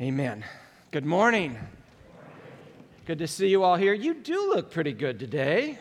[0.00, 0.42] Amen.
[0.90, 1.58] Good morning.
[3.04, 3.92] Good to see you all here.
[3.92, 5.78] You do look pretty good today,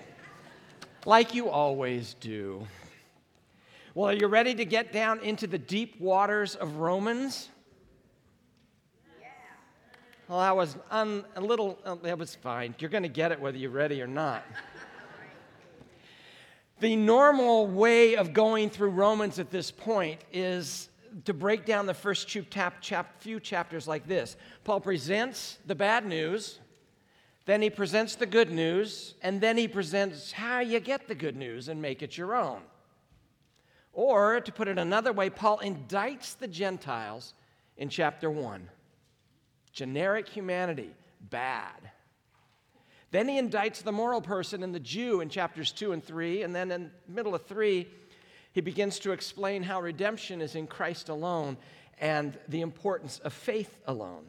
[1.06, 2.68] like you always do.
[3.96, 7.48] Well, are you ready to get down into the deep waters of Romans?
[10.28, 12.76] Well, that was un, a little, uh, that was fine.
[12.80, 14.44] You're going to get it whether you're ready or not.
[16.82, 20.90] the normal way of going through Romans at this point is
[21.26, 25.76] to break down the first few, chap, chap, few chapters like this Paul presents the
[25.76, 26.60] bad news,
[27.46, 31.36] then he presents the good news, and then he presents how you get the good
[31.36, 32.62] news and make it your own.
[33.94, 37.34] Or, to put it another way, Paul indicts the Gentiles
[37.78, 38.70] in chapter 1.
[39.74, 40.92] Generic humanity,
[41.30, 41.92] bad.
[43.12, 46.56] Then he indicts the moral person and the Jew in chapters 2 and 3, and
[46.56, 47.88] then in the middle of 3,
[48.52, 51.58] he begins to explain how redemption is in Christ alone
[52.00, 54.26] and the importance of faith alone.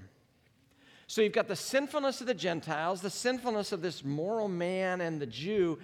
[1.06, 5.20] So you've got the sinfulness of the Gentiles, the sinfulness of this moral man and
[5.20, 5.78] the Jew,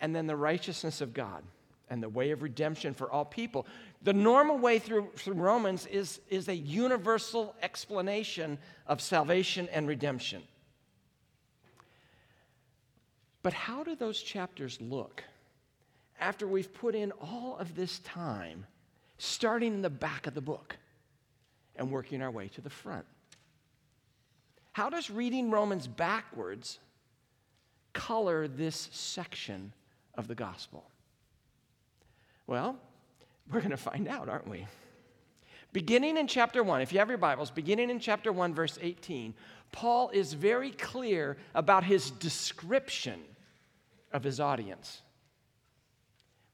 [0.00, 1.42] and then the righteousness of God
[1.88, 3.66] and the way of redemption for all people.
[4.02, 10.42] The normal way through, through Romans is, is a universal explanation of salvation and redemption.
[13.42, 15.22] But how do those chapters look?
[16.20, 18.66] After we've put in all of this time,
[19.18, 20.76] starting in the back of the book
[21.76, 23.04] and working our way to the front.
[24.72, 26.78] How does reading Romans backwards
[27.92, 29.72] color this section
[30.14, 30.90] of the gospel?
[32.46, 32.76] Well,
[33.50, 34.66] we're going to find out, aren't we?
[35.72, 39.34] Beginning in chapter 1, if you have your Bibles, beginning in chapter 1, verse 18,
[39.72, 43.20] Paul is very clear about his description
[44.12, 45.02] of his audience.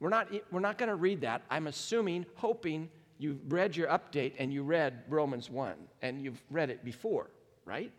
[0.03, 1.43] We're not, we're not going to read that.
[1.49, 6.71] I'm assuming, hoping you read your update and you read Romans 1 and you've read
[6.71, 7.31] it before,
[7.65, 7.93] right?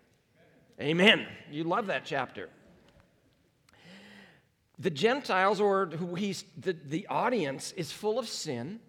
[0.82, 1.26] Amen.
[1.50, 2.50] You love that chapter.
[4.80, 8.82] The Gentiles, or who he's, the, the audience, is full of sin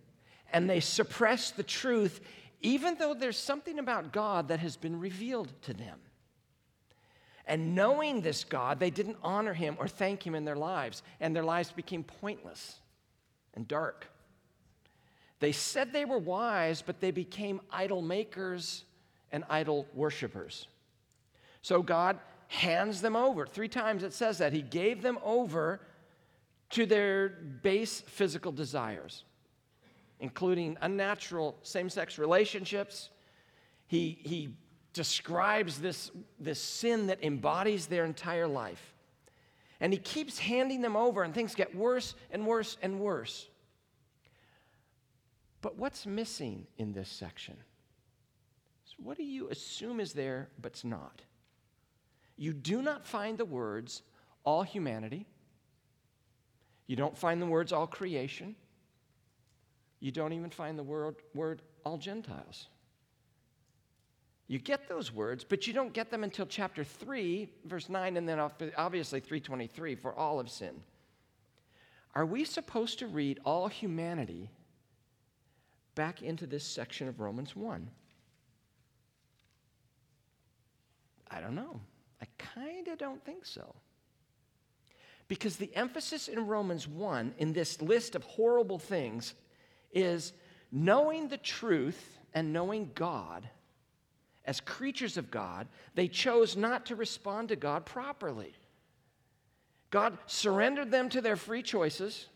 [0.52, 2.20] and they suppress the truth,
[2.62, 6.00] even though there's something about God that has been revealed to them.
[7.46, 11.36] And knowing this God, they didn't honor him or thank him in their lives, and
[11.36, 12.80] their lives became pointless
[13.54, 14.06] and dark.
[15.40, 18.84] They said they were wise, but they became idol makers
[19.32, 20.68] and idol worshippers.
[21.62, 23.46] So God hands them over.
[23.46, 24.52] Three times it says that.
[24.52, 25.80] He gave them over
[26.70, 29.24] to their base physical desires,
[30.20, 33.10] including unnatural same sex relationships.
[33.86, 34.56] He, he
[34.92, 38.93] describes this, this sin that embodies their entire life.
[39.80, 43.48] And he keeps handing them over, and things get worse and worse and worse.
[45.60, 47.56] But what's missing in this section?
[48.84, 51.22] So what do you assume is there but's not?
[52.36, 54.02] You do not find the words
[54.44, 55.26] all humanity.
[56.86, 58.56] You don't find the words all creation.
[60.00, 62.68] You don't even find the word, word all Gentiles.
[64.46, 68.28] You get those words, but you don't get them until chapter 3, verse 9, and
[68.28, 68.38] then
[68.76, 70.82] obviously 323 for all of sin.
[72.14, 74.50] Are we supposed to read all humanity
[75.94, 77.88] back into this section of Romans 1?
[81.30, 81.80] I don't know.
[82.20, 83.74] I kind of don't think so.
[85.26, 89.34] Because the emphasis in Romans 1 in this list of horrible things
[89.90, 90.34] is
[90.70, 93.48] knowing the truth and knowing God
[94.44, 98.52] as creatures of God, they chose not to respond to God properly.
[99.90, 102.26] God surrendered them to their free choices,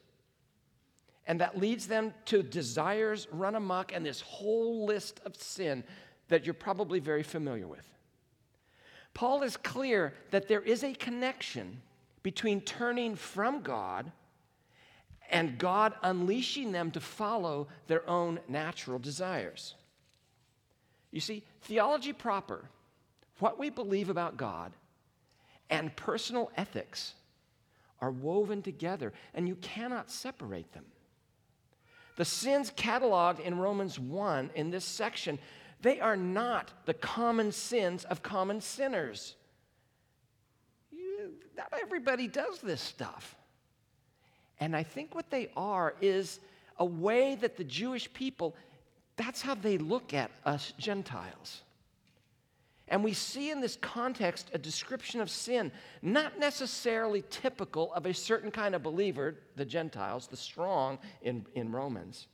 [1.26, 5.84] and that leads them to desires run amok and this whole list of sin
[6.28, 7.86] that you're probably very familiar with.
[9.12, 11.82] Paul is clear that there is a connection
[12.22, 14.12] between turning from God
[15.30, 19.75] and God unleashing them to follow their own natural desires.
[21.18, 22.70] You see, theology proper,
[23.40, 24.72] what we believe about God,
[25.69, 27.14] and personal ethics
[28.00, 30.84] are woven together, and you cannot separate them.
[32.14, 35.40] The sins cataloged in Romans 1 in this section,
[35.82, 39.34] they are not the common sins of common sinners.
[40.93, 43.34] You, not everybody does this stuff.
[44.60, 46.38] And I think what they are is
[46.78, 48.54] a way that the Jewish people
[49.19, 51.62] that's how they look at us Gentiles.
[52.91, 55.70] And we see in this context a description of sin,
[56.00, 61.70] not necessarily typical of a certain kind of believer, the Gentiles, the strong in, in
[61.70, 62.29] Romans.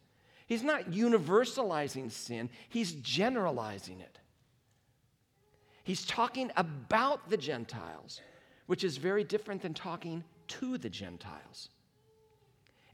[0.47, 4.19] He's not universalizing sin, he's generalizing it.
[5.83, 8.21] He's talking about the Gentiles,
[8.67, 11.69] which is very different than talking to the Gentiles.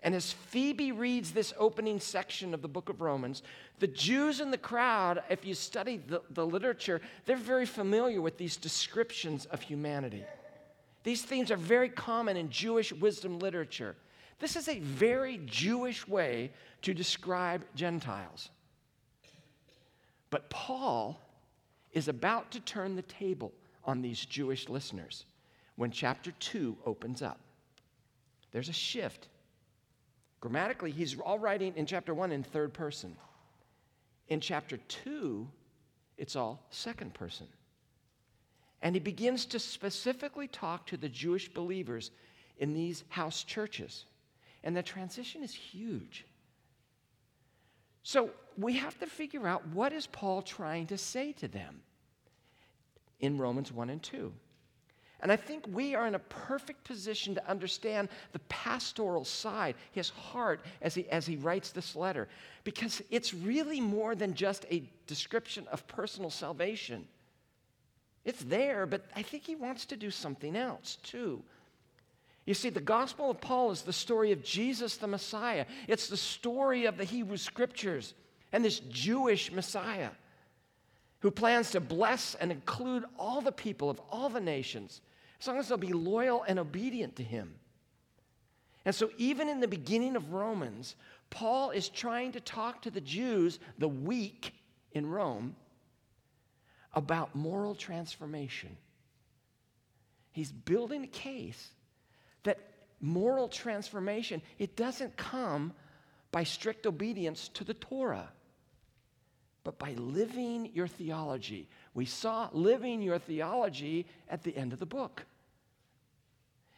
[0.03, 3.43] And as Phoebe reads this opening section of the book of Romans,
[3.81, 8.39] the Jews in the crowd, if you study the, the literature, they're very familiar with
[8.39, 10.25] these descriptions of humanity.
[11.03, 13.95] These themes are very common in Jewish wisdom literature.
[14.39, 18.49] This is a very Jewish way to describe Gentiles.
[20.31, 21.21] But Paul
[21.93, 23.53] is about to turn the table
[23.85, 25.27] on these Jewish listeners
[25.77, 27.39] when chapter 2 opens up.
[28.53, 29.29] There's a shift.
[30.41, 33.15] Grammatically, he's all writing in chapter 1 in third person.
[34.29, 35.47] In chapter 2,
[36.17, 37.47] it's all second person.
[38.83, 42.11] And he begins to specifically talk to the Jewish believers
[42.59, 44.07] in these house churches.
[44.65, 46.25] And the transition is huge.
[48.03, 51.83] So we have to figure out what is Paul trying to say to them
[53.21, 54.33] in Romans 1 and 2.
[55.23, 60.11] And I think we are in a perfect position to understand the pastoral side, his
[60.11, 62.29] heart, as he, as he writes this letter,
[62.65, 67.07] because it's really more than just a description of personal salvation.
[68.25, 71.43] It's there, but I think he wants to do something else too.
[72.47, 75.67] You see, the Gospel of Paul is the story of Jesus the Messiah.
[75.87, 78.15] It's the story of the Hebrew Scriptures
[78.53, 80.11] and this Jewish Messiah
[81.21, 85.03] who plans to bless and include all the people of all the nations
[85.41, 87.55] as long as they'll be loyal and obedient to him.
[88.85, 90.97] And so, even in the beginning of Romans,
[91.29, 94.55] Paul is trying to talk to the Jews, the weak
[94.93, 95.55] in Rome,
[96.95, 98.77] about moral transformation.
[100.33, 101.71] He's building a case
[102.45, 102.59] that
[103.01, 105.73] moral transformation it doesn't come
[106.33, 108.31] by strict obedience to the Torah
[109.65, 111.69] but by living your theology.
[111.95, 115.25] We saw living your theology at the end of the book.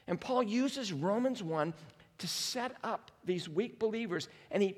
[0.07, 1.73] And Paul uses Romans 1
[2.19, 4.77] to set up these weak believers, and he,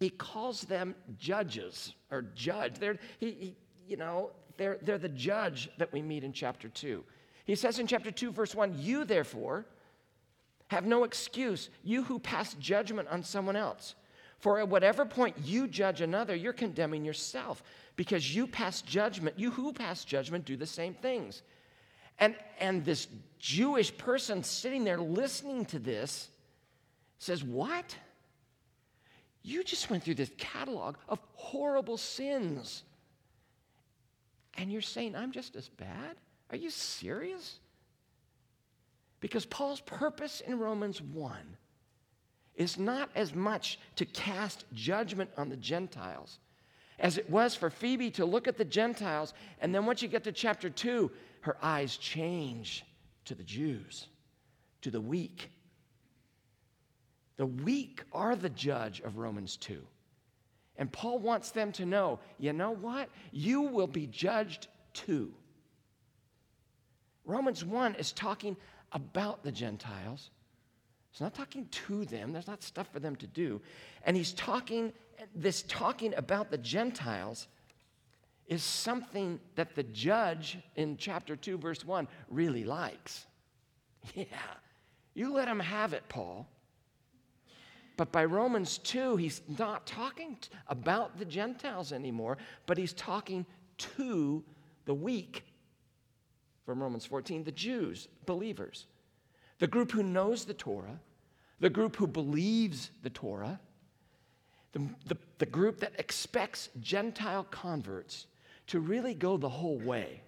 [0.00, 2.78] he calls them judges or judge.
[2.78, 3.56] They're, he, he,
[3.86, 7.04] you know, they're, they're the judge that we meet in chapter 2.
[7.44, 9.66] He says in chapter 2, verse 1 You, therefore,
[10.68, 13.94] have no excuse, you who pass judgment on someone else.
[14.38, 17.62] For at whatever point you judge another, you're condemning yourself
[17.96, 19.38] because you pass judgment.
[19.38, 21.42] You who pass judgment do the same things.
[22.18, 26.28] And, and this Jewish person sitting there listening to this
[27.18, 27.96] says, What?
[29.42, 32.82] You just went through this catalog of horrible sins.
[34.58, 36.16] And you're saying, I'm just as bad?
[36.50, 37.60] Are you serious?
[39.20, 41.56] Because Paul's purpose in Romans 1
[42.56, 46.38] is not as much to cast judgment on the Gentiles
[46.98, 50.24] as it was for Phoebe to look at the Gentiles, and then once you get
[50.24, 51.10] to chapter 2,
[51.42, 52.84] her eyes change
[53.26, 54.06] to the Jews,
[54.82, 55.50] to the weak.
[57.36, 59.82] The weak are the judge of Romans 2.
[60.78, 63.08] And Paul wants them to know you know what?
[63.32, 65.32] You will be judged too.
[67.24, 68.56] Romans 1 is talking
[68.92, 70.30] about the Gentiles,
[71.16, 73.62] He's not talking to them, there's not stuff for them to do.
[74.04, 74.92] And he's talking,
[75.34, 77.48] this talking about the Gentiles
[78.48, 83.24] is something that the judge in chapter 2, verse 1 really likes.
[84.14, 84.26] Yeah,
[85.14, 86.46] you let him have it, Paul.
[87.96, 90.36] But by Romans 2, he's not talking
[90.68, 93.46] about the Gentiles anymore, but he's talking
[93.78, 94.44] to
[94.84, 95.44] the weak.
[96.66, 98.86] From Romans 14, the Jews, believers
[99.58, 101.00] the group who knows the Torah,
[101.60, 103.60] the group who believes the Torah,
[104.72, 108.26] the, the, the, group that expects Gentile converts
[108.66, 110.20] to really go the whole way.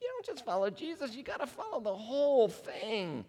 [0.00, 3.24] You don't just follow Jesus, you got to follow the whole thing.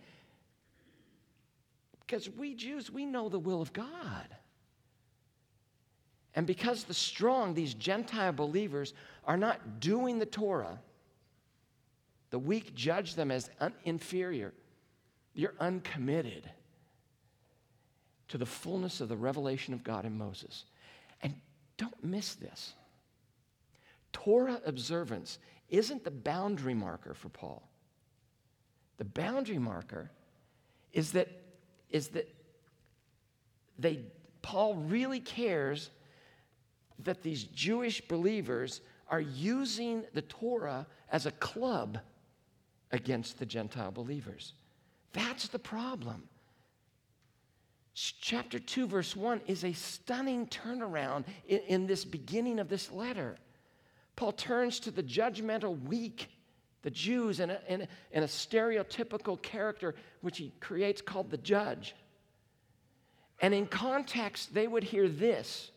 [1.99, 4.27] Because we Jews, we know the will of God.
[6.33, 10.79] And because the strong, these Gentile believers, are not doing the Torah,
[12.29, 14.53] the weak judge them as un- inferior.
[15.33, 16.49] You're uncommitted
[18.27, 20.65] to the fullness of the revelation of God in Moses.
[21.21, 21.33] And
[21.77, 22.73] don't miss this.
[24.13, 25.39] Torah observance
[25.69, 27.67] isn't the boundary marker for Paul.
[28.97, 30.09] The boundary marker
[30.93, 31.27] is that,
[31.89, 32.33] is that
[33.77, 34.01] they,
[34.41, 35.89] Paul really cares
[36.99, 41.99] that these Jewish believers are using the Torah as a club
[42.91, 44.53] against the Gentile believers.
[45.11, 46.23] That's the problem.
[47.95, 53.37] Chapter 2, verse 1 is a stunning turnaround in, in this beginning of this letter.
[54.17, 56.29] Paul turns to the judgmental weak
[56.81, 61.37] the Jews in a, in, a, in a stereotypical character which he creates called the
[61.37, 61.95] judge.
[63.41, 65.71] And in context, they would hear this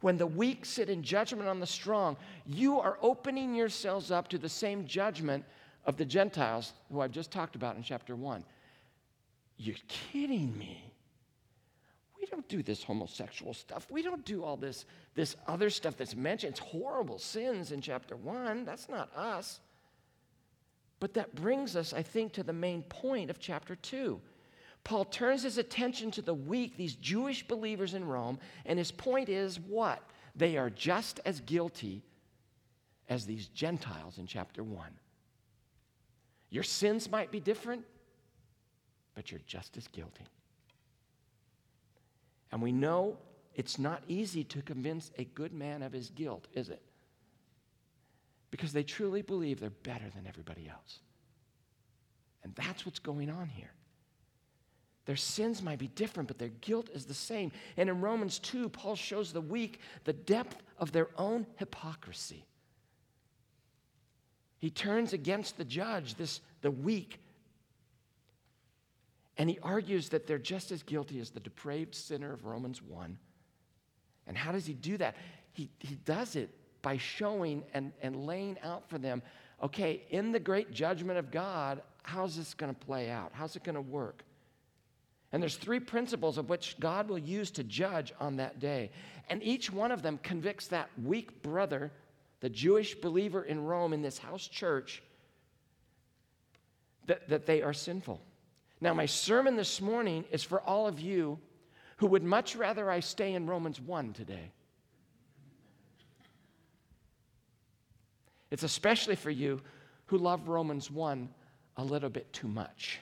[0.00, 4.38] when the weak sit in judgment on the strong, you are opening yourselves up to
[4.38, 5.44] the same judgment
[5.84, 8.44] of the Gentiles who I've just talked about in chapter 1.
[9.56, 10.94] You're kidding me.
[12.28, 13.86] We don't do this homosexual stuff.
[13.90, 16.50] We don't do all this, this other stuff that's mentioned.
[16.50, 18.66] It's horrible sins in chapter 1.
[18.66, 19.60] That's not us.
[21.00, 24.20] But that brings us, I think, to the main point of chapter 2.
[24.84, 29.30] Paul turns his attention to the weak, these Jewish believers in Rome, and his point
[29.30, 30.02] is what?
[30.36, 32.02] They are just as guilty
[33.08, 34.86] as these Gentiles in chapter 1.
[36.50, 37.86] Your sins might be different,
[39.14, 40.26] but you're just as guilty.
[42.50, 43.18] And we know
[43.54, 46.82] it's not easy to convince a good man of his guilt, is it?
[48.50, 51.00] Because they truly believe they're better than everybody else.
[52.42, 53.72] And that's what's going on here.
[55.04, 57.50] Their sins might be different, but their guilt is the same.
[57.76, 62.44] And in Romans 2, Paul shows the weak the depth of their own hypocrisy.
[64.58, 67.20] He turns against the judge, this the weak,
[69.38, 73.16] and he argues that they're just as guilty as the depraved sinner of Romans 1.
[74.26, 75.16] And how does he do that?
[75.52, 76.50] He, he does it
[76.82, 79.22] by showing and, and laying out for them
[79.62, 83.32] okay, in the great judgment of God, how's this going to play out?
[83.32, 84.22] How's it going to work?
[85.32, 88.90] And there's three principles of which God will use to judge on that day.
[89.28, 91.90] And each one of them convicts that weak brother,
[92.40, 95.02] the Jewish believer in Rome in this house church,
[97.06, 98.22] that, that they are sinful.
[98.80, 101.38] Now, my sermon this morning is for all of you
[101.96, 104.52] who would much rather I stay in Romans 1 today.
[108.50, 109.60] It's especially for you
[110.06, 111.28] who love Romans 1
[111.76, 113.00] a little bit too much.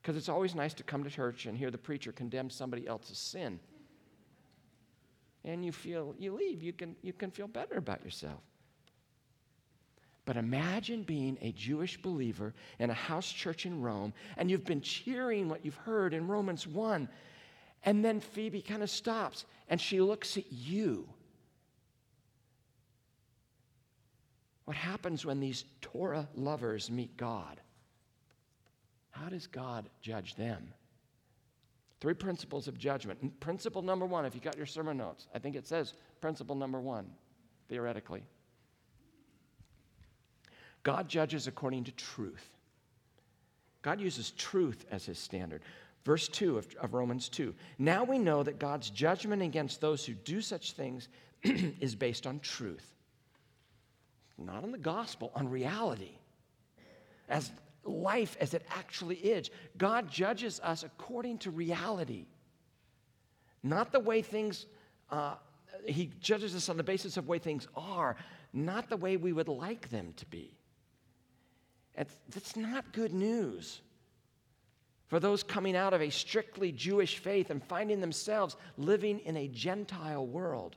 [0.00, 3.18] Because it's always nice to come to church and hear the preacher condemn somebody else's
[3.18, 3.58] sin.
[5.44, 8.40] And you feel, you leave, you can, you can feel better about yourself.
[10.26, 14.80] But imagine being a Jewish believer in a house church in Rome, and you've been
[14.80, 17.08] cheering what you've heard in Romans 1,
[17.84, 21.08] and then Phoebe kind of stops and she looks at you.
[24.64, 27.60] What happens when these Torah lovers meet God?
[29.10, 30.72] How does God judge them?
[32.00, 33.40] Three principles of judgment.
[33.40, 36.80] Principle number one, if you got your sermon notes, I think it says principle number
[36.80, 37.06] one,
[37.68, 38.24] theoretically.
[40.84, 42.48] God judges according to truth.
[43.82, 45.62] God uses truth as his standard.
[46.04, 47.54] Verse 2 of, of, Romans 2.
[47.78, 51.08] Now we know that God's judgment against those who do such things
[51.42, 52.94] is based on truth.
[54.38, 56.12] Not on the gospel, on reality.
[57.28, 57.50] As
[57.86, 59.50] life as it actually is.
[59.76, 62.26] God judges us according to reality,
[63.62, 64.66] not the way things,
[65.10, 65.34] uh,
[65.86, 68.16] He judges us on the basis of the way things are,
[68.52, 70.56] not the way we would like them to be.
[71.94, 73.80] That's not good news
[75.08, 79.48] for those coming out of a strictly Jewish faith and finding themselves living in a
[79.48, 80.76] Gentile world.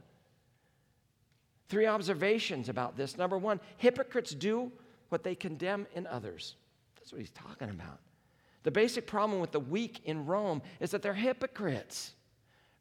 [1.69, 3.17] Three observations about this.
[3.17, 4.71] Number one, hypocrites do
[5.09, 6.55] what they condemn in others.
[6.95, 8.00] That's what he's talking about.
[8.63, 12.13] The basic problem with the weak in Rome is that they're hypocrites.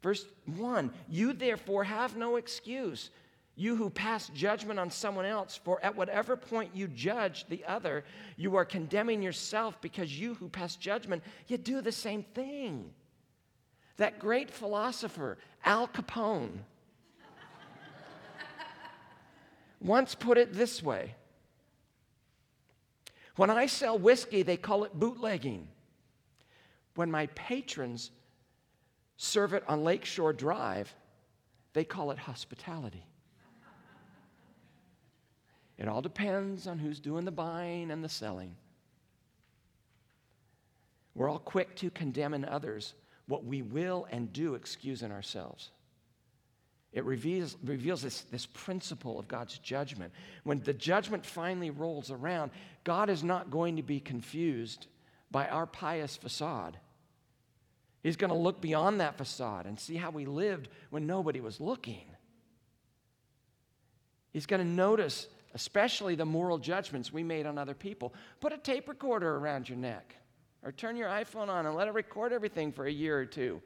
[0.03, 0.27] Verse
[0.57, 3.11] 1 You therefore have no excuse,
[3.57, 8.05] you who pass judgment on someone else, for at whatever point you judge the other,
[8.37, 12.91] you are condemning yourself because you who pass judgment, you do the same thing.
[13.97, 16.59] That great philosopher, Al Capone,
[19.81, 21.15] once put it this way
[23.37, 25.69] when I sell whiskey, they call it bootlegging.
[26.95, 28.11] When my patrons
[29.19, 30.95] serve it on Lakeshore Drive,
[31.75, 33.05] they call it hospitality.
[35.79, 38.57] It all depends on who's doing the buying and the selling.
[41.15, 42.95] We're all quick to condemn in others
[43.27, 45.71] what we will and do excuse in ourselves.
[46.93, 50.13] It reveals, reveals this, this principle of God's judgment.
[50.45, 52.53] When the judgment finally rolls around,
[52.85, 54.87] God is not going to be confused
[55.31, 56.79] by our pious facade.
[58.03, 61.61] He's going to look beyond that facade and see how we lived when nobody was
[61.61, 62.07] looking.
[64.33, 65.27] He's going to notice,
[65.57, 68.13] especially the moral judgments we made on other people.
[68.41, 70.15] Put a tape recorder around your neck
[70.63, 73.63] or turn your iPhone on and let it record everything for a year or two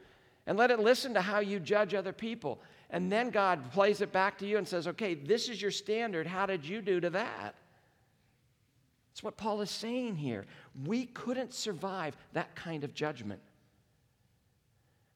[0.46, 2.60] and let it listen to how you judge other people.
[2.90, 6.28] And then God plays it back to you and says, okay, this is your standard.
[6.28, 7.56] How did you do to that?
[9.10, 10.46] That's what Paul is saying here.
[10.86, 13.40] We couldn't survive that kind of judgment.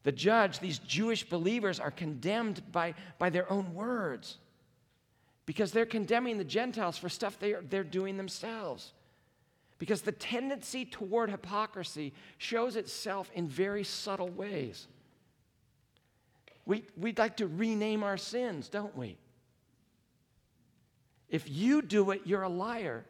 [0.03, 4.39] The judge, these Jewish believers, are condemned by, by their own words
[5.45, 8.93] because they're condemning the Gentiles for stuff they are, they're doing themselves.
[9.77, 14.87] Because the tendency toward hypocrisy shows itself in very subtle ways.
[16.65, 19.17] We, we'd like to rename our sins, don't we?
[21.29, 23.05] If you do it, you're a liar.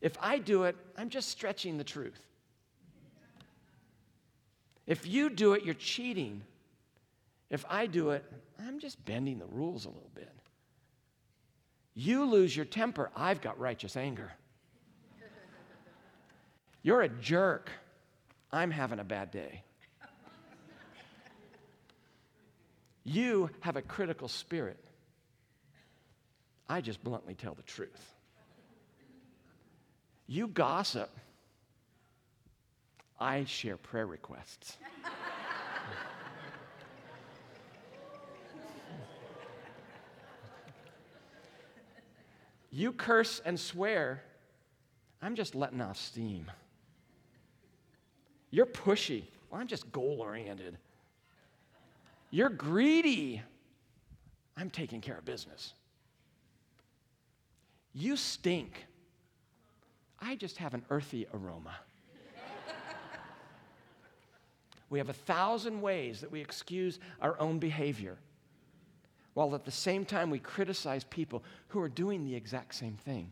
[0.00, 2.20] If I do it, I'm just stretching the truth.
[4.86, 6.42] If you do it, you're cheating.
[7.50, 8.24] If I do it,
[8.60, 10.35] I'm just bending the rules a little bit.
[11.98, 14.30] You lose your temper, I've got righteous anger.
[16.82, 17.70] You're a jerk,
[18.52, 19.62] I'm having a bad day.
[23.02, 24.78] You have a critical spirit.
[26.68, 28.12] I just bluntly tell the truth.
[30.26, 31.10] You gossip.
[33.18, 34.76] I share prayer requests.
[42.76, 44.22] You curse and swear.
[45.22, 46.50] I'm just letting off steam.
[48.50, 49.24] You're pushy.
[49.50, 50.76] Well, I'm just goal oriented.
[52.30, 53.40] You're greedy.
[54.56, 55.72] I'm taking care of business.
[57.94, 58.84] You stink.
[60.20, 61.76] I just have an earthy aroma.
[64.90, 68.18] we have a thousand ways that we excuse our own behavior,
[69.36, 73.30] while at the same time we criticize people who are doing the exact same thing.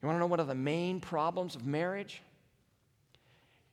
[0.00, 2.22] You want to know one of the main problems of marriage?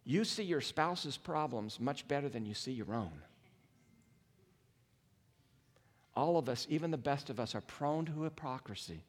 [0.04, 3.12] You see your spouse's problems much better than you see your own.
[6.16, 9.04] All of us, even the best of us, are prone to hypocrisy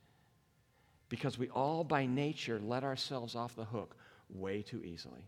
[1.08, 3.96] because we all by nature let ourselves off the hook
[4.28, 5.26] way too easily.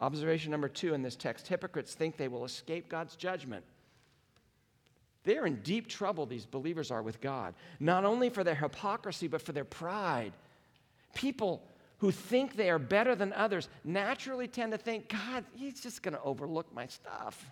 [0.00, 3.64] Observation number two in this text hypocrites think they will escape God's judgment.
[5.24, 9.42] They're in deep trouble, these believers are with God, not only for their hypocrisy, but
[9.42, 10.32] for their pride.
[11.14, 11.62] People
[11.98, 16.14] who think they are better than others naturally tend to think, God, He's just going
[16.14, 17.44] to overlook my stuff.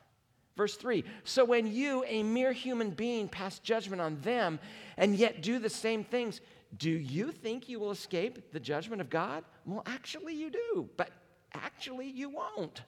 [0.57, 4.59] Verse 3 So when you, a mere human being, pass judgment on them
[4.97, 6.41] and yet do the same things,
[6.77, 9.45] do you think you will escape the judgment of God?
[9.65, 11.11] Well, actually, you do, but
[11.55, 12.83] actually, you won't.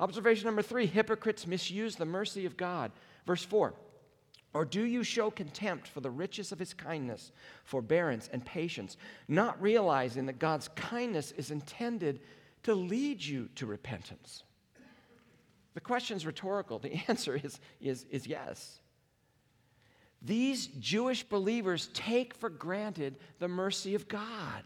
[0.00, 2.90] Observation number three hypocrites misuse the mercy of God.
[3.26, 3.74] Verse 4
[4.54, 7.32] Or do you show contempt for the riches of his kindness,
[7.64, 8.96] forbearance, and patience,
[9.28, 12.20] not realizing that God's kindness is intended
[12.62, 14.42] to lead you to repentance?
[15.74, 16.78] The question is rhetorical.
[16.78, 18.80] The answer is, is, is yes.
[20.22, 24.64] These Jewish believers take for granted the mercy of God.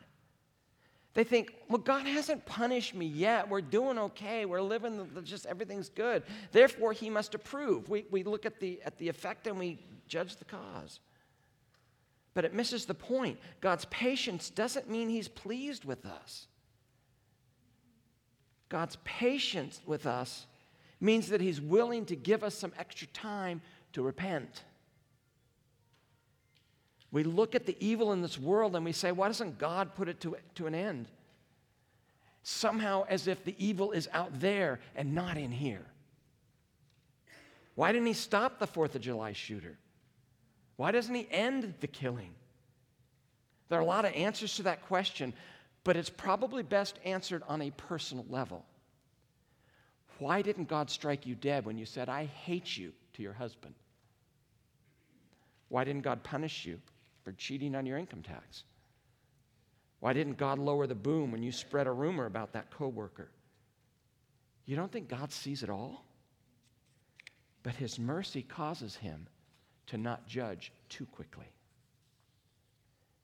[1.14, 3.48] They think, well, God hasn't punished me yet.
[3.48, 4.44] We're doing okay.
[4.44, 6.24] We're living, just everything's good.
[6.50, 7.88] Therefore, He must approve.
[7.88, 10.98] We, we look at the, at the effect and we judge the cause.
[12.34, 13.38] But it misses the point.
[13.60, 16.48] God's patience doesn't mean He's pleased with us.
[18.68, 20.46] God's patience with us
[21.00, 24.64] means that He's willing to give us some extra time to repent.
[27.14, 30.08] We look at the evil in this world and we say, why doesn't God put
[30.08, 31.06] it to, to an end?
[32.42, 35.86] Somehow, as if the evil is out there and not in here.
[37.76, 39.78] Why didn't he stop the 4th of July shooter?
[40.74, 42.34] Why doesn't he end the killing?
[43.68, 45.34] There are a lot of answers to that question,
[45.84, 48.64] but it's probably best answered on a personal level.
[50.18, 53.76] Why didn't God strike you dead when you said, I hate you to your husband?
[55.68, 56.80] Why didn't God punish you
[57.24, 58.64] for cheating on your income tax?
[60.00, 63.30] Why didn't God lower the boom when you spread a rumor about that coworker?
[64.66, 66.04] You don't think God sees it all?
[67.62, 69.26] But his mercy causes him
[69.86, 71.46] to not judge too quickly.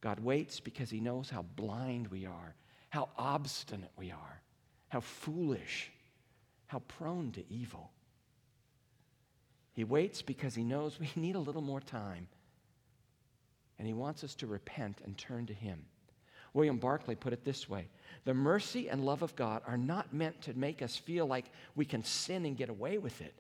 [0.01, 2.55] God waits because he knows how blind we are,
[2.89, 4.41] how obstinate we are,
[4.89, 5.93] how foolish,
[6.67, 7.91] how prone to evil.
[9.73, 12.29] He waits because he knows we need a little more time
[13.81, 15.83] and he wants us to repent and turn to him.
[16.53, 17.89] William Barclay put it this way
[18.25, 21.87] The mercy and love of God are not meant to make us feel like we
[21.87, 23.33] can sin and get away with it,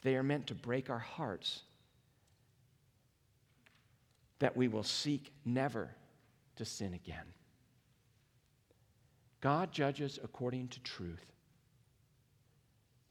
[0.00, 1.60] they are meant to break our hearts
[4.38, 5.90] that we will seek never
[6.56, 7.26] to sin again.
[9.42, 11.32] God judges according to truth.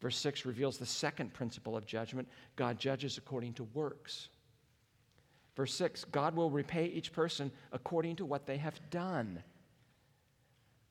[0.02, 4.30] Verse 6 reveals the second principle of judgment God judges according to works.
[5.56, 9.44] Verse 6 God will repay each person according to what they have done.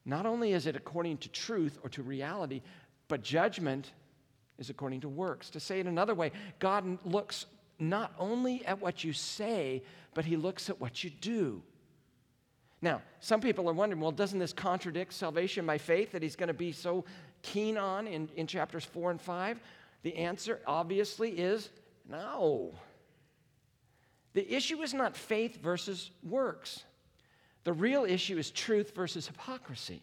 [0.05, 2.63] Not only is it according to truth or to reality,
[3.09, 3.93] but judgment
[4.59, 5.51] is according to works.
[5.51, 7.47] To say it another way, God looks
[7.79, 9.83] not only at what you say,
[10.15, 11.63] but He looks at what you do.
[12.81, 16.49] Now, some people are wondering well, doesn't this contradict salvation by faith that He's going
[16.49, 17.05] to be so
[17.43, 19.61] keen on in, in chapters 4 and 5?
[20.03, 21.71] The answer obviously is
[22.09, 22.75] no.
[24.35, 26.85] The issue is not faith versus works.
[27.65, 30.03] The real issue is truth versus hypocrisy.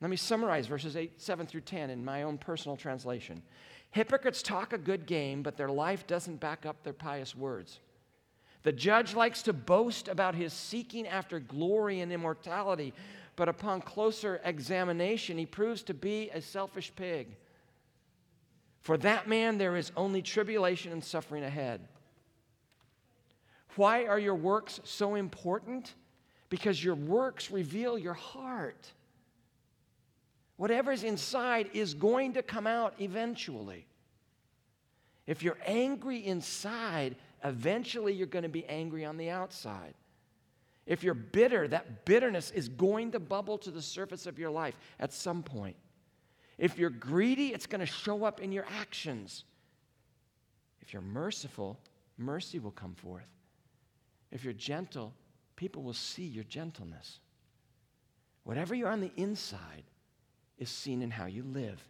[0.00, 3.42] Let me summarize verses 8, 7 through 10 in my own personal translation.
[3.90, 7.80] Hypocrites talk a good game, but their life doesn't back up their pious words.
[8.64, 12.92] The judge likes to boast about his seeking after glory and immortality,
[13.36, 17.36] but upon closer examination, he proves to be a selfish pig.
[18.80, 21.86] For that man, there is only tribulation and suffering ahead.
[23.76, 25.94] Why are your works so important?
[26.48, 28.92] Because your works reveal your heart.
[30.56, 33.86] Whatever's inside is going to come out eventually.
[35.26, 39.94] If you're angry inside, eventually you're going to be angry on the outside.
[40.86, 44.76] If you're bitter, that bitterness is going to bubble to the surface of your life
[45.00, 45.76] at some point.
[46.58, 49.44] If you're greedy, it's going to show up in your actions.
[50.82, 51.80] If you're merciful,
[52.18, 53.26] mercy will come forth.
[54.34, 55.14] If you're gentle,
[55.56, 57.20] people will see your gentleness.
[58.42, 59.84] Whatever you're on the inside
[60.58, 61.82] is seen in how you live.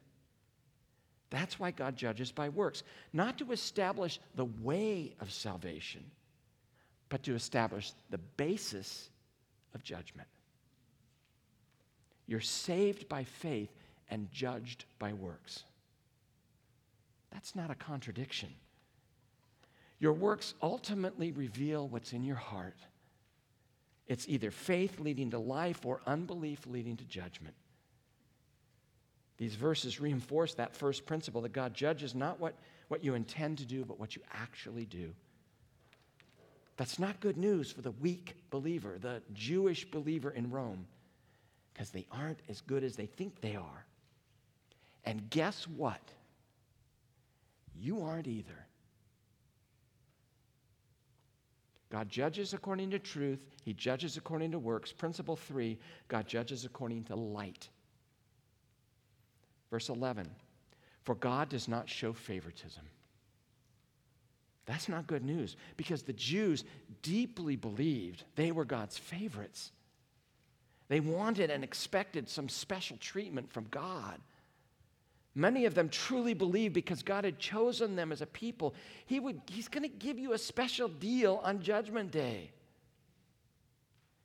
[1.30, 6.04] That's why God judges by works, not to establish the way of salvation,
[7.08, 9.08] but to establish the basis
[9.74, 10.28] of judgment.
[12.26, 13.70] You're saved by faith
[14.10, 15.64] and judged by works.
[17.32, 18.50] That's not a contradiction.
[19.98, 22.76] Your works ultimately reveal what's in your heart.
[24.06, 27.54] It's either faith leading to life or unbelief leading to judgment.
[29.36, 32.54] These verses reinforce that first principle that God judges not what,
[32.88, 35.12] what you intend to do, but what you actually do.
[36.76, 40.86] That's not good news for the weak believer, the Jewish believer in Rome,
[41.72, 43.86] because they aren't as good as they think they are.
[45.04, 46.00] And guess what?
[47.76, 48.63] You aren't either.
[51.90, 54.92] God judges according to truth, He judges according to works.
[54.92, 57.68] Principle three God judges according to light.
[59.70, 60.28] Verse 11
[61.02, 62.82] For God does not show favoritism.
[64.66, 66.64] That's not good news because the Jews
[67.02, 69.72] deeply believed they were God's favorites.
[70.88, 74.20] They wanted and expected some special treatment from God.
[75.34, 78.74] Many of them truly believed because God had chosen them as a people,
[79.06, 82.50] he would, He's going to give you a special deal on Judgment Day.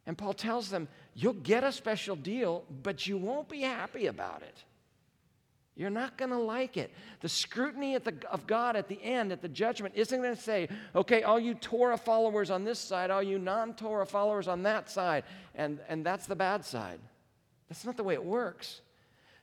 [0.06, 4.44] And Paul tells them, You'll get a special deal, but you won't be happy about
[4.44, 4.64] it.
[5.76, 6.92] You're not going to like it.
[7.22, 10.68] The scrutiny the, of God at the end, at the judgment, isn't going to say,
[10.94, 14.90] okay, all you Torah followers on this side, all you non Torah followers on that
[14.90, 15.24] side,
[15.56, 17.00] and, and that's the bad side.
[17.70, 18.82] That's not the way it works.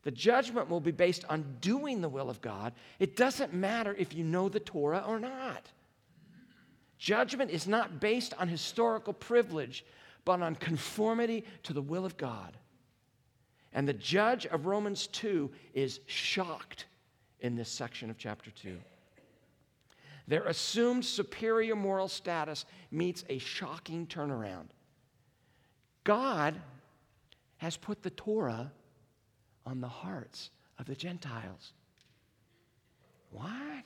[0.07, 2.73] The judgment will be based on doing the will of God.
[3.01, 5.69] It doesn't matter if you know the Torah or not.
[6.97, 9.85] Judgment is not based on historical privilege,
[10.25, 12.57] but on conformity to the will of God.
[13.73, 16.85] And the judge of Romans 2 is shocked
[17.41, 18.79] in this section of chapter 2.
[20.29, 24.69] Their assumed superior moral status meets a shocking turnaround.
[26.05, 26.55] God
[27.57, 28.71] has put the Torah
[29.67, 31.73] on the hearts of the Gentiles.
[33.31, 33.85] What?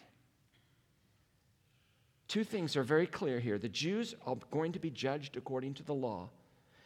[2.28, 3.58] Two things are very clear here.
[3.58, 6.28] The Jews are going to be judged according to the law.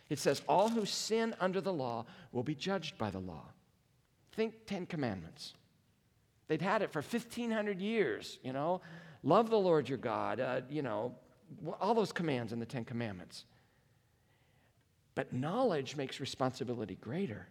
[0.09, 3.45] It says, All who sin under the law will be judged by the law.
[4.33, 5.55] Think Ten Commandments.
[6.49, 8.81] They'd had it for 1,500 years, you know.
[9.23, 11.15] Love the Lord your God, uh, you know,
[11.81, 13.45] all those commands in the Ten Commandments.
[15.15, 17.49] But knowledge makes responsibility greater.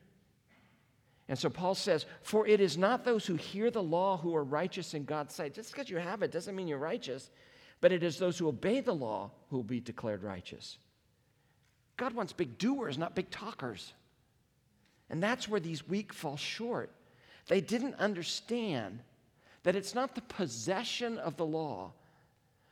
[1.30, 4.44] And so Paul says, For it is not those who hear the law who are
[4.44, 5.54] righteous in God's sight.
[5.54, 7.30] Just because you have it doesn't mean you're righteous,
[7.82, 10.78] but it is those who obey the law who will be declared righteous.
[11.96, 13.94] God wants big doers, not big talkers.
[15.10, 16.92] And that's where these weak fall short.
[17.48, 19.00] They didn't understand
[19.64, 21.94] that it's not the possession of the law,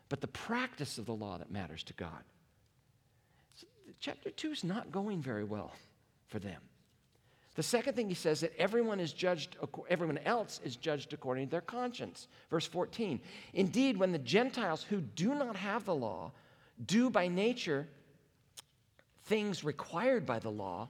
[0.10, 2.24] but the practice of the law that matters to God.
[3.56, 3.68] So
[4.00, 5.72] chapter 2 is not going very well
[6.28, 6.62] for them.
[7.56, 9.58] The second thing he says that everyone is judged,
[9.90, 12.28] everyone else is judged according to their conscience.
[12.50, 13.20] Verse 14.
[13.54, 16.32] Indeed, when the Gentiles who do not have the law
[16.86, 17.88] do by nature
[19.26, 20.88] things required by the law,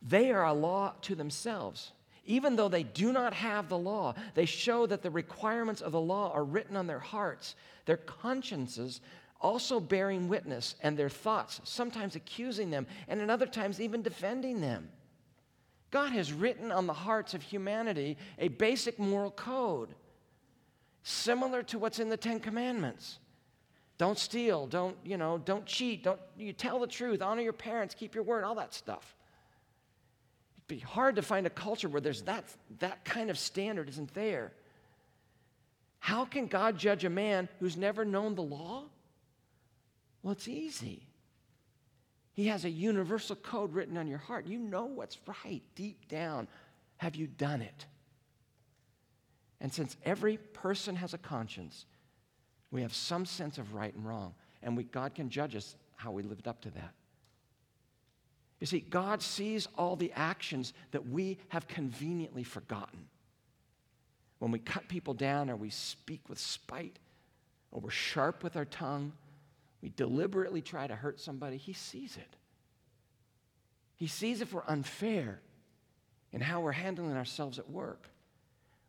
[0.00, 1.92] they are a law to themselves.
[2.24, 6.00] Even though they do not have the law, they show that the requirements of the
[6.00, 9.00] law are written on their hearts, their consciences
[9.40, 14.60] also bearing witness, and their thoughts sometimes accusing them, and at other times even defending
[14.60, 14.88] them.
[15.90, 19.88] God has written on the hearts of humanity a basic moral code,
[21.02, 23.18] similar to what's in the Ten Commandments.
[23.96, 27.94] Don't steal, don't, you know, don't cheat, don't you tell the truth, honor your parents,
[27.94, 29.16] keep your word, all that stuff.
[30.56, 32.44] It'd be hard to find a culture where there's that,
[32.78, 34.52] that kind of standard isn't there.
[35.98, 38.84] How can God judge a man who's never known the law?
[40.22, 41.07] Well, it's easy.
[42.38, 44.46] He has a universal code written on your heart.
[44.46, 46.46] You know what's right deep down.
[46.98, 47.86] Have you done it?
[49.60, 51.84] And since every person has a conscience,
[52.70, 54.34] we have some sense of right and wrong.
[54.62, 56.94] And we, God can judge us how we lived up to that.
[58.60, 63.06] You see, God sees all the actions that we have conveniently forgotten.
[64.38, 67.00] When we cut people down or we speak with spite
[67.72, 69.12] or we're sharp with our tongue
[69.80, 72.36] we deliberately try to hurt somebody, he sees it.
[73.96, 75.40] He sees if we're unfair
[76.32, 78.08] in how we're handling ourselves at work.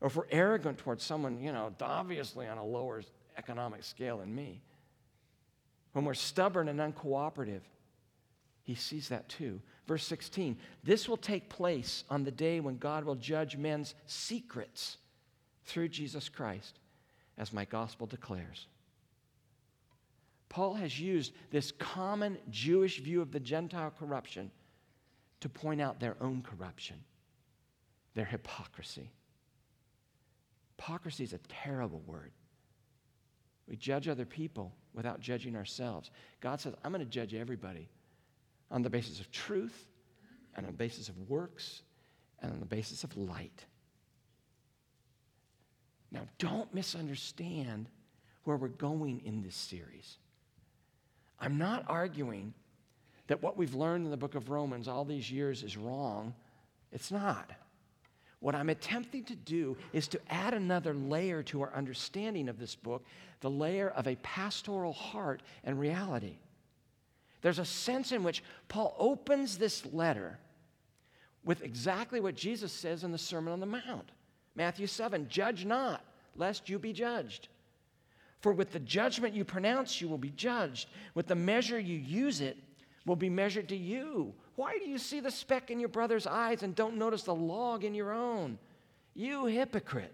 [0.01, 3.01] Or if we're arrogant towards someone, you know, obviously on a lower
[3.37, 4.61] economic scale than me.
[5.93, 7.61] When we're stubborn and uncooperative,
[8.63, 9.61] he sees that too.
[9.87, 14.97] Verse 16 this will take place on the day when God will judge men's secrets
[15.65, 16.79] through Jesus Christ,
[17.37, 18.67] as my gospel declares.
[20.49, 24.51] Paul has used this common Jewish view of the Gentile corruption
[25.41, 26.97] to point out their own corruption,
[28.15, 29.11] their hypocrisy.
[30.75, 32.31] Hypocrisy is a terrible word.
[33.67, 36.09] We judge other people without judging ourselves.
[36.41, 37.87] God says, I'm going to judge everybody
[38.71, 39.87] on the basis of truth
[40.55, 41.83] and on the basis of works
[42.41, 43.65] and on the basis of light.
[46.11, 47.87] Now, don't misunderstand
[48.45, 50.17] where we're going in this series.
[51.39, 52.53] I'm not arguing
[53.27, 56.33] that what we've learned in the book of Romans all these years is wrong.
[56.91, 57.51] It's not.
[58.39, 62.75] What I'm attempting to do is to add another layer to our understanding of this
[62.75, 63.05] book,
[63.41, 66.37] the layer of a pastoral heart and reality.
[67.41, 70.39] There's a sense in which Paul opens this letter
[71.43, 74.11] with exactly what Jesus says in the Sermon on the Mount
[74.55, 76.03] Matthew 7 Judge not,
[76.35, 77.47] lest you be judged.
[78.41, 80.87] For with the judgment you pronounce, you will be judged.
[81.13, 82.57] With the measure you use it,
[83.05, 84.33] will be measured to you.
[84.55, 87.83] Why do you see the speck in your brother's eyes and don't notice the log
[87.83, 88.57] in your own?
[89.13, 90.13] You hypocrite.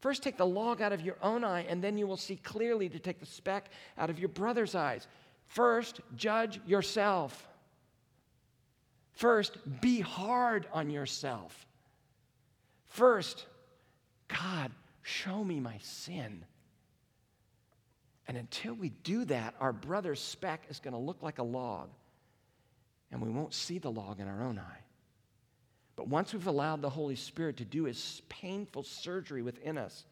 [0.00, 2.88] First, take the log out of your own eye, and then you will see clearly
[2.88, 5.08] to take the speck out of your brother's eyes.
[5.48, 7.46] First, judge yourself.
[9.12, 11.66] First, be hard on yourself.
[12.84, 13.46] First,
[14.28, 14.70] God,
[15.02, 16.44] show me my sin.
[18.28, 21.90] And until we do that, our brother's speck is going to look like a log,
[23.12, 24.80] and we won't see the log in our own eye.
[25.94, 30.04] But once we've allowed the Holy Spirit to do his painful surgery within us,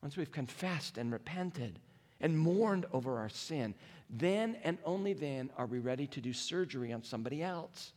[0.00, 1.78] once we've confessed and repented
[2.20, 3.74] and mourned over our sin,
[4.08, 7.92] then and only then are we ready to do surgery on somebody else.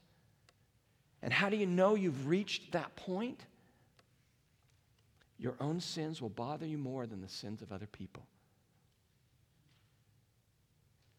[1.21, 3.45] And how do you know you've reached that point?
[5.39, 8.23] Your own sins will bother you more than the sins of other people.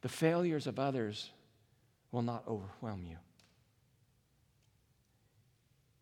[0.00, 1.30] The failures of others
[2.12, 3.16] will not overwhelm you.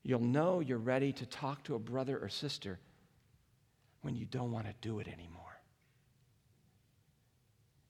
[0.03, 2.79] You'll know you're ready to talk to a brother or sister
[4.03, 5.43] when you don't want to do it anymore.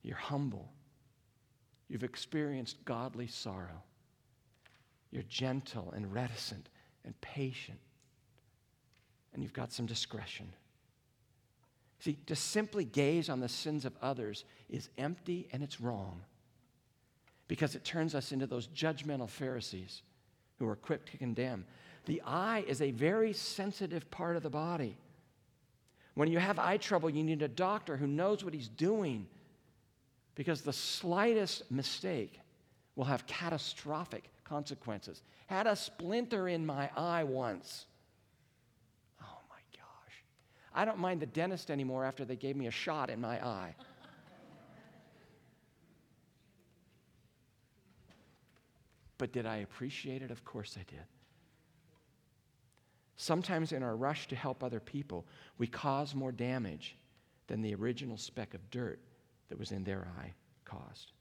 [0.01, 0.71] You're humble.
[1.89, 3.83] You've experienced godly sorrow.
[5.11, 6.69] You're gentle and reticent
[7.05, 7.79] and patient.
[9.33, 10.47] And you've got some discretion.
[11.99, 16.21] See, to simply gaze on the sins of others is empty and it's wrong
[17.47, 20.01] because it turns us into those judgmental Pharisees
[20.59, 21.65] who are quick to condemn.
[22.05, 24.97] The eye is a very sensitive part of the body.
[26.13, 29.27] When you have eye trouble, you need a doctor who knows what he's doing
[30.35, 32.39] because the slightest mistake
[32.95, 35.21] will have catastrophic consequences.
[35.47, 37.85] Had a splinter in my eye once.
[40.77, 43.73] I don't mind the dentist anymore after they gave me a shot in my eye.
[49.17, 50.29] but did I appreciate it?
[50.29, 51.01] Of course I did.
[53.15, 55.25] Sometimes, in our rush to help other people,
[55.57, 56.95] we cause more damage
[57.47, 58.99] than the original speck of dirt
[59.49, 60.31] that was in their eye
[60.63, 61.11] caused.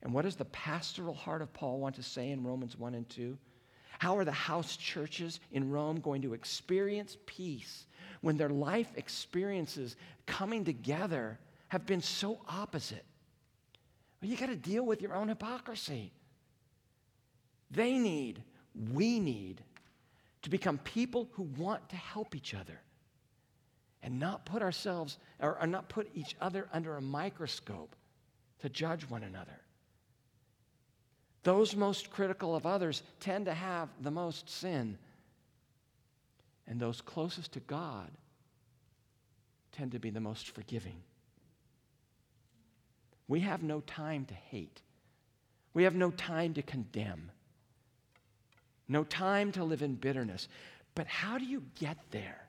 [0.00, 3.08] And what does the pastoral heart of Paul want to say in Romans 1 and
[3.08, 3.36] 2?
[3.98, 7.86] How are the house churches in Rome going to experience peace
[8.20, 13.04] when their life experiences coming together have been so opposite?
[14.20, 16.12] Well, you got to deal with your own hypocrisy.
[17.70, 18.42] They need,
[18.92, 19.62] we need,
[20.42, 22.80] to become people who want to help each other
[24.02, 27.96] and not put ourselves or, or not put each other under a microscope
[28.60, 29.63] to judge one another.
[31.44, 34.98] Those most critical of others tend to have the most sin.
[36.66, 38.10] And those closest to God
[39.72, 40.96] tend to be the most forgiving.
[43.28, 44.80] We have no time to hate.
[45.74, 47.30] We have no time to condemn.
[48.88, 50.48] No time to live in bitterness.
[50.94, 52.40] But how do you get there?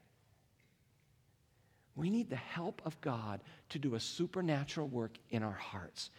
[1.96, 6.12] We need the help of God to do a supernatural work in our hearts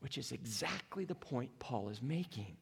[0.00, 2.56] which is exactly the point Paul is making.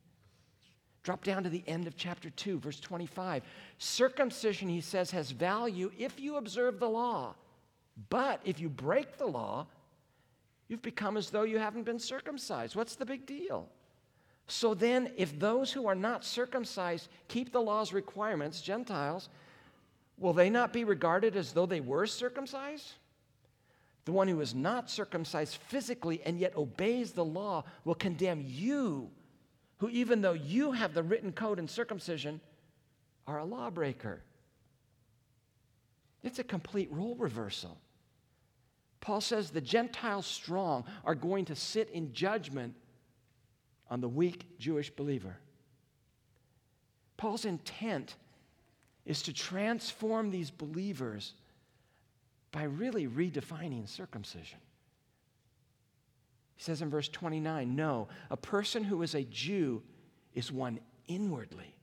[1.03, 3.43] Drop down to the end of chapter 2, verse 25.
[3.79, 7.35] Circumcision, he says, has value if you observe the law.
[8.09, 9.67] But if you break the law,
[10.67, 12.75] you've become as though you haven't been circumcised.
[12.75, 13.69] What's the big deal?
[14.47, 19.29] So then, if those who are not circumcised keep the law's requirements, Gentiles,
[20.19, 22.93] will they not be regarded as though they were circumcised?
[24.05, 29.11] The one who is not circumcised physically and yet obeys the law will condemn you,
[29.79, 32.41] who, even though you have the written code in circumcision,
[33.27, 34.23] are a lawbreaker.
[36.23, 37.79] It's a complete role reversal.
[39.01, 42.75] Paul says the Gentiles strong are going to sit in judgment
[43.91, 45.37] on the weak Jewish believer.
[47.17, 48.17] Paul's intent
[49.05, 51.35] is to transform these believers
[52.55, 54.61] by really redefining circumcision.
[56.55, 59.83] He says in verse 29 No, a person who is a Jew
[60.35, 61.75] is one inwardly,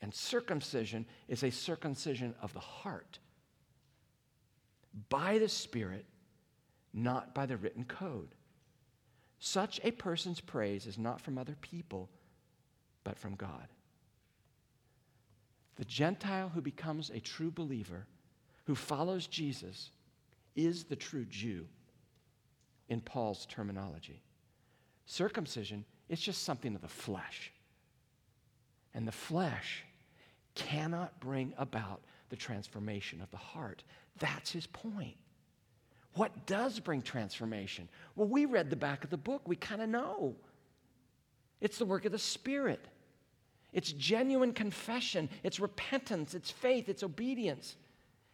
[0.00, 3.18] and circumcision is a circumcision of the heart
[5.10, 6.06] by the Spirit,
[6.94, 8.34] not by the written code.
[9.38, 12.08] Such a person's praise is not from other people,
[13.04, 13.68] but from God.
[15.76, 18.06] The Gentile who becomes a true believer
[18.66, 19.90] who follows Jesus
[20.54, 21.66] is the true Jew
[22.88, 24.22] in Paul's terminology.
[25.06, 27.52] Circumcision is just something of the flesh.
[28.94, 29.84] And the flesh
[30.54, 33.84] cannot bring about the transformation of the heart.
[34.18, 35.16] That's his point.
[36.14, 37.88] What does bring transformation?
[38.14, 39.42] Well, we read the back of the book.
[39.46, 40.34] We kind of know.
[41.60, 42.84] It's the work of the Spirit.
[43.72, 47.76] It's genuine confession, it's repentance, it's faith, it's obedience.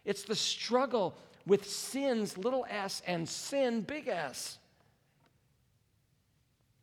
[0.05, 4.59] It's the struggle with sins, little s, and sin, big S.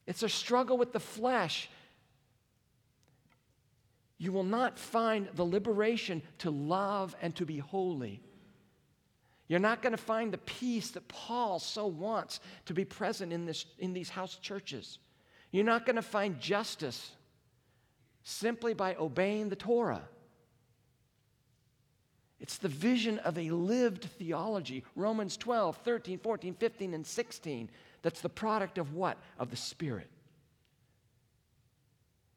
[0.06, 1.70] It's a struggle with the flesh.
[4.18, 8.22] You will not find the liberation to love and to be holy.
[9.48, 13.46] You're not going to find the peace that Paul so wants to be present in,
[13.46, 15.00] this, in these house churches.
[15.52, 17.12] You're not going to find justice
[18.24, 20.04] simply by obeying the Torah.
[22.40, 24.84] It's the vision of a lived theology.
[24.96, 27.70] Romans 12, 13, 14, 15, and 16.
[28.02, 29.18] That's the product of what?
[29.38, 30.08] Of the Spirit.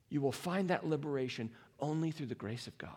[0.08, 2.90] You will find that liberation only through the grace of God.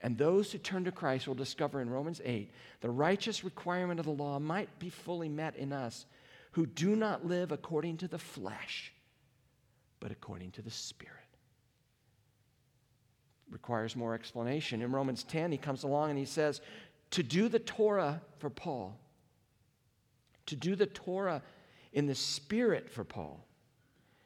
[0.00, 2.50] And those who turn to Christ will discover in Romans 8
[2.80, 6.04] the righteous requirement of the law might be fully met in us
[6.52, 8.92] who do not live according to the flesh,
[10.00, 11.23] but according to the Spirit
[13.54, 14.82] requires more explanation.
[14.82, 16.60] In Romans 10, he comes along and he says,
[17.12, 18.98] to do the Torah for Paul,
[20.46, 21.40] to do the Torah
[21.92, 23.46] in the Spirit for Paul,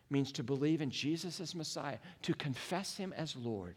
[0.09, 3.77] means to believe in Jesus as Messiah, to confess him as Lord,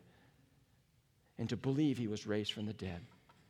[1.37, 3.01] and to believe he was raised from the dead.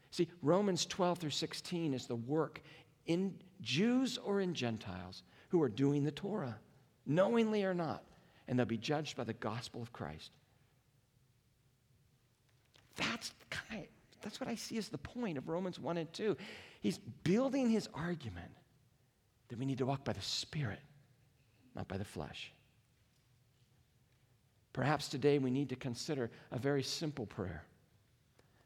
[0.10, 2.64] See, Romans 12 through 16 is the work
[3.06, 6.58] in Jews or in Gentiles who are doing the Torah,
[7.06, 8.04] knowingly or not,
[8.48, 10.32] and they'll be judged by the gospel of Christ.
[12.96, 13.88] That's kind of,
[14.22, 16.38] that's what I see as the point of Romans 1 and 2.
[16.82, 18.52] He's building his argument
[19.50, 20.80] that we need to walk by the Spirit,
[21.76, 22.52] not by the flesh.
[24.74, 27.66] Perhaps today we need to consider a very simple prayer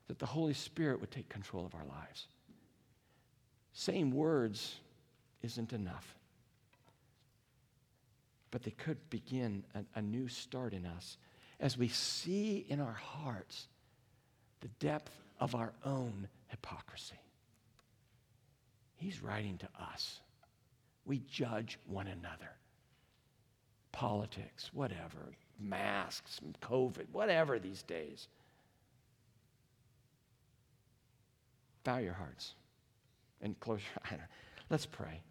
[0.08, 2.28] that the Holy Spirit would take control of our lives.
[3.74, 4.76] Saying words
[5.42, 6.16] isn't enough,
[8.52, 11.18] but they could begin a, a new start in us
[11.60, 13.68] as we see in our hearts
[14.66, 17.20] the depth of our own hypocrisy.
[18.96, 20.22] He's writing to us.
[21.06, 22.50] We judge one another.
[23.92, 28.28] Politics, whatever, masks, COVID, whatever these days.
[31.84, 32.56] Bow your hearts
[33.44, 34.28] and close your eyes.
[34.72, 35.22] Let's pray.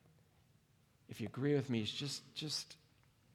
[1.08, 2.76] If you agree with me, just, just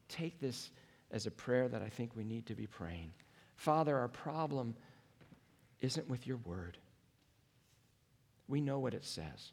[0.07, 0.69] take this
[1.11, 3.11] as a prayer that I think we need to be praying.
[3.57, 4.75] Father, our problem
[5.81, 6.77] isn't with your word.
[8.47, 9.51] We know what it says.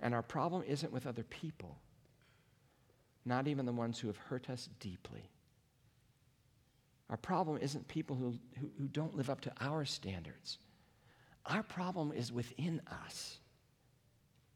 [0.00, 1.78] And our problem isn't with other people,
[3.24, 5.30] not even the ones who have hurt us deeply.
[7.10, 10.58] Our problem isn't people who, who, who don't live up to our standards.
[11.46, 13.38] Our problem is within us.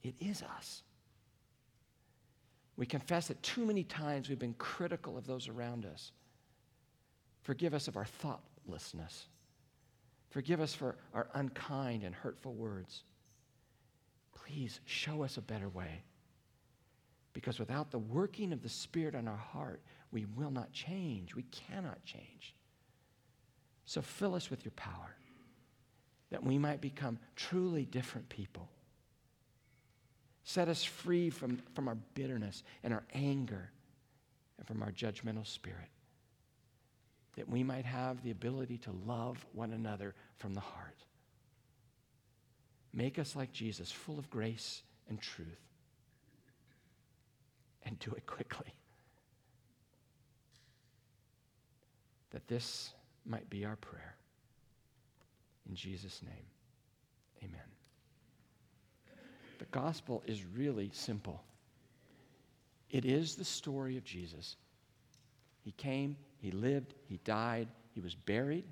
[0.02, 0.82] It is us.
[2.76, 6.12] We confess that too many times we've been critical of those around us.
[7.42, 9.26] Forgive us of our thoughtlessness.
[10.30, 13.02] Forgive us for our unkind and hurtful words.
[14.34, 16.02] Please show us a better way.
[17.32, 21.34] Because without the working of the Spirit on our heart, we will not change.
[21.34, 22.54] We cannot change.
[23.84, 25.16] So fill us with your power
[26.30, 28.68] that we might become truly different people.
[30.44, 33.70] Set us free from, from our bitterness and our anger
[34.58, 35.88] and from our judgmental spirit.
[37.36, 41.04] That we might have the ability to love one another from the heart.
[42.92, 45.60] Make us like Jesus, full of grace and truth.
[47.84, 48.74] And do it quickly.
[52.30, 52.92] That this
[53.24, 54.16] might be our prayer.
[55.68, 56.46] In Jesus' name,
[57.42, 57.60] amen.
[59.58, 61.42] The gospel is really simple.
[62.90, 64.56] It is the story of Jesus.
[65.66, 68.62] He came, he lived, he died, he was buried,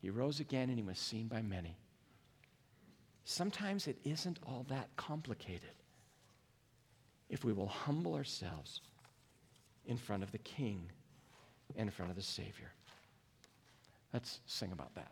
[0.00, 1.76] he rose again, and he was seen by many.
[3.24, 5.74] Sometimes it isn't all that complicated
[7.28, 8.82] if we will humble ourselves
[9.86, 10.92] in front of the King
[11.76, 12.70] and in front of the Savior.
[14.12, 15.10] Let's sing about that.